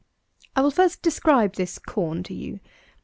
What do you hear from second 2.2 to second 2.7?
to you.